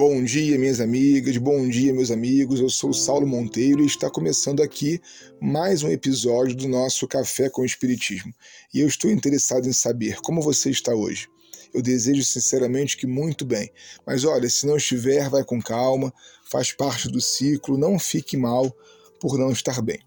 [0.00, 2.58] Bom dia, minhas amigas, bom dia, meus amigos.
[2.58, 4.98] Eu sou Saulo Monteiro e está começando aqui
[5.38, 8.32] mais um episódio do nosso Café com o Espiritismo.
[8.72, 11.28] E eu estou interessado em saber como você está hoje.
[11.74, 13.70] Eu desejo sinceramente que muito bem.
[14.06, 16.10] Mas olha, se não estiver, vai com calma,
[16.46, 18.74] faz parte do ciclo, não fique mal
[19.20, 20.00] por não estar bem.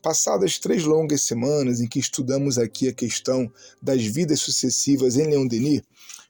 [0.00, 5.48] Passadas três longas semanas em que estudamos aqui a questão das vidas sucessivas em Leon
[5.48, 5.82] Denis,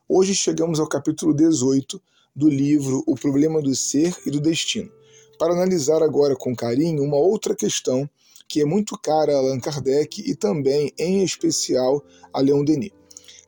[0.09, 2.01] hoje chegamos ao capítulo 18
[2.35, 4.91] do livro O Problema do Ser e do Destino,
[5.39, 8.09] para analisar agora com carinho uma outra questão
[8.49, 12.93] que é muito cara a Allan Kardec e também, em especial, a Leon Denis.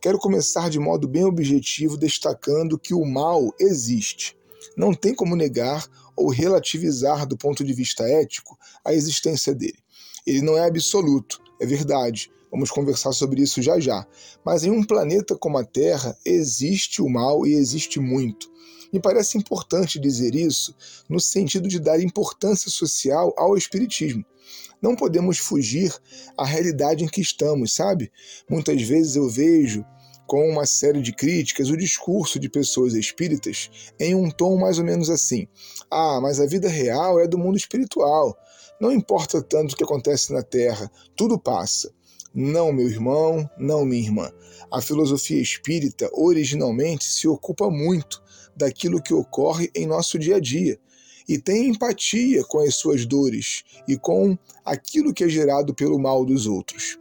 [0.01, 4.37] Quero começar de modo bem objetivo destacando que o mal existe.
[4.77, 9.79] Não tem como negar ou relativizar do ponto de vista ético a existência dele.
[10.27, 12.31] Ele não é absoluto, é verdade.
[12.51, 14.07] Vamos conversar sobre isso já já.
[14.45, 18.51] Mas em um planeta como a Terra existe o mal e existe muito.
[18.95, 20.73] Me parece importante dizer isso
[21.09, 24.25] no sentido de dar importância social ao Espiritismo.
[24.81, 25.93] Não podemos fugir
[26.39, 28.13] à realidade em que estamos, sabe?
[28.49, 29.85] Muitas vezes eu vejo
[30.29, 34.85] com uma série de críticas o discurso de pessoas espíritas em um tom mais ou
[34.85, 35.49] menos assim:
[35.91, 38.39] ah, mas a vida real é do mundo espiritual.
[38.81, 41.93] Não importa tanto o que acontece na Terra, tudo passa.
[42.35, 44.33] Não, meu irmão, não, minha irmã.
[44.69, 48.21] A filosofia espírita originalmente se ocupa muito
[48.57, 50.77] daquilo que ocorre em nosso dia a dia
[51.29, 56.25] e tem empatia com as suas dores e com aquilo que é gerado pelo mal
[56.25, 56.99] dos outros.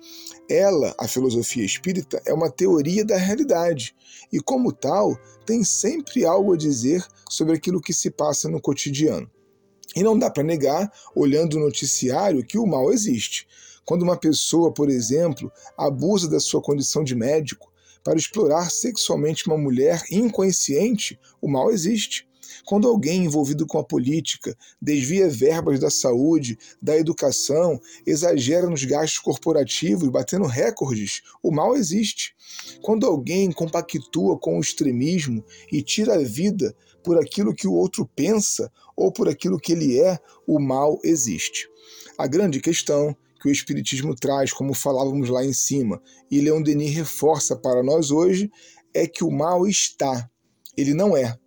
[0.47, 3.95] Ela, a filosofia espírita, é uma teoria da realidade
[4.31, 5.17] e, como tal,
[5.47, 9.29] tem sempre algo a dizer sobre aquilo que se passa no cotidiano.
[9.95, 13.47] E não dá para negar, olhando o noticiário, que o mal existe.
[13.85, 17.71] Quando uma pessoa, por exemplo, abusa da sua condição de médico
[18.03, 22.27] para explorar sexualmente uma mulher inconsciente, o mal existe.
[22.65, 29.19] Quando alguém envolvido com a política desvia verbas da saúde, da educação, exagera nos gastos
[29.19, 32.35] corporativos, batendo recordes, o mal existe.
[32.81, 38.09] Quando alguém compactua com o extremismo e tira a vida por aquilo que o outro
[38.15, 41.67] pensa ou por aquilo que ele é, o mal existe.
[42.17, 46.95] A grande questão que o Espiritismo traz, como falávamos lá em cima, e Leon Denis
[46.95, 48.49] reforça para nós hoje,
[48.93, 50.29] é que o mal está,
[50.77, 51.37] ele não é.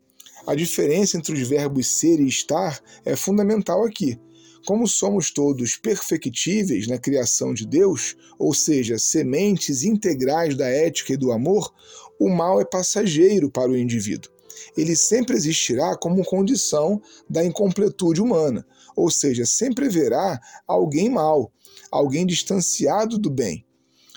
[0.47, 4.21] A diferença entre os verbos ser e estar é fundamental aqui.
[4.67, 11.17] Como somos todos perfectíveis na criação de Deus, ou seja, sementes integrais da ética e
[11.17, 11.73] do amor,
[12.21, 14.31] o mal é passageiro para o indivíduo.
[14.77, 21.53] Ele sempre existirá como condição da incompletude humana, ou seja, sempre haverá alguém mal,
[21.91, 23.65] alguém distanciado do bem,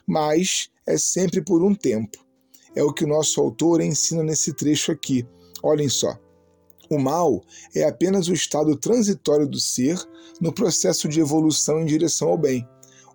[0.07, 2.25] mas é sempre por um tempo.
[2.75, 5.28] É o que o nosso autor ensina nesse trecho aqui.
[5.62, 6.17] Olhem só.
[6.90, 7.44] O mal
[7.75, 10.00] é apenas o estado transitório do ser
[10.41, 12.67] no processo de evolução em direção ao bem.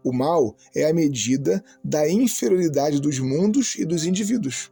[0.04, 4.70] O mal é a medida da inferioridade dos mundos e dos indivíduos.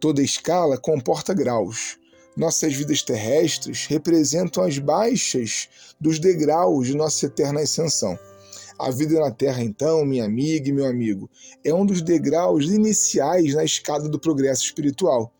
[0.00, 1.98] Toda escala comporta graus.
[2.36, 8.18] Nossas vidas terrestres representam as baixas dos degraus de nossa eterna ascensão.
[8.78, 11.30] A vida na Terra, então, minha amiga e meu amigo,
[11.64, 15.32] é um dos degraus iniciais na escada do progresso espiritual.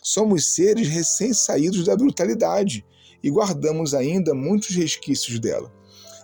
[0.00, 2.86] Somos seres recém-saídos da brutalidade
[3.20, 5.72] e guardamos ainda muitos resquícios dela.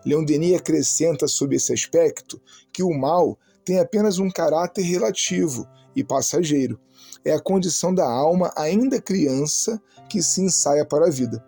[0.07, 2.41] Leon Denis acrescenta sobre esse aspecto
[2.73, 6.79] que o mal tem apenas um caráter relativo e passageiro.
[7.25, 11.45] É a condição da alma ainda criança que se ensaia para a vida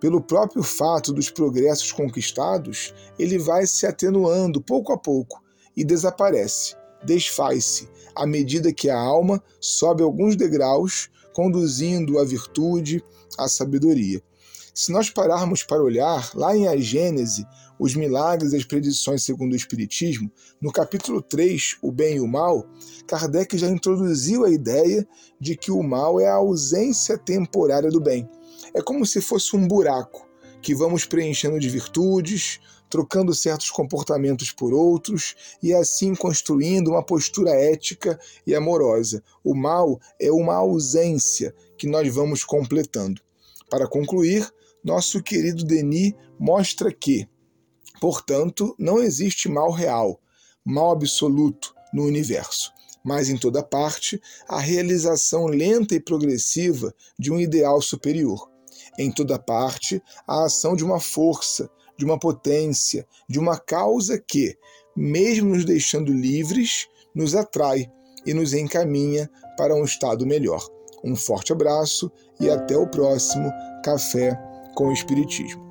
[0.00, 5.42] pelo próprio fato dos progressos conquistados, ele vai se atenuando pouco a pouco
[5.76, 13.02] e desaparece, desfaz-se, à medida que a alma sobe alguns degraus, conduzindo à virtude,
[13.36, 14.22] à sabedoria.
[14.80, 17.44] Se nós pararmos para olhar lá em A Gênese,
[17.80, 20.30] os milagres e as predições segundo o Espiritismo,
[20.60, 22.64] no capítulo 3, O Bem e o Mal,
[23.04, 25.04] Kardec já introduziu a ideia
[25.40, 28.30] de que o mal é a ausência temporária do bem
[28.72, 30.28] é como se fosse um buraco
[30.62, 37.50] que vamos preenchendo de virtudes, trocando certos comportamentos por outros e assim construindo uma postura
[37.50, 38.16] ética
[38.46, 39.24] e amorosa.
[39.42, 43.20] O mal é uma ausência que nós vamos completando.
[43.68, 44.48] Para concluir,
[44.84, 47.28] nosso querido Denis mostra que,
[48.00, 50.20] portanto, não existe mal real,
[50.64, 52.72] mal absoluto no universo,
[53.04, 58.48] mas em toda parte a realização lenta e progressiva de um ideal superior
[58.98, 64.58] em toda parte a ação de uma força, de uma potência, de uma causa que,
[64.96, 67.90] mesmo nos deixando livres, nos atrai
[68.26, 70.66] e nos encaminha para um estado melhor.
[71.04, 72.10] Um forte abraço
[72.40, 73.50] e até o próximo
[73.84, 74.36] Café
[74.78, 75.67] com o Espiritismo.